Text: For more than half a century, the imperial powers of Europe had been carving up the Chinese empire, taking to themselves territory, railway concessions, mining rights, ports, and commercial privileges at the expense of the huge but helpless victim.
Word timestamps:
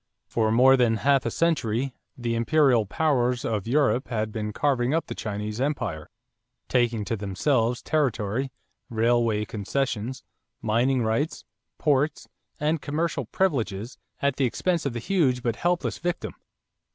For 0.25 0.51
more 0.51 0.77
than 0.77 0.95
half 1.05 1.27
a 1.27 1.29
century, 1.29 1.93
the 2.17 2.33
imperial 2.33 2.87
powers 2.87 3.45
of 3.45 3.67
Europe 3.67 4.07
had 4.07 4.31
been 4.31 4.51
carving 4.51 4.95
up 4.95 5.05
the 5.05 5.13
Chinese 5.13 5.61
empire, 5.61 6.09
taking 6.67 7.05
to 7.05 7.15
themselves 7.15 7.83
territory, 7.83 8.51
railway 8.89 9.45
concessions, 9.45 10.23
mining 10.59 11.03
rights, 11.03 11.45
ports, 11.77 12.27
and 12.59 12.81
commercial 12.81 13.25
privileges 13.25 13.99
at 14.23 14.37
the 14.37 14.45
expense 14.45 14.87
of 14.87 14.93
the 14.93 14.99
huge 14.99 15.43
but 15.43 15.55
helpless 15.57 15.99
victim. 15.99 16.33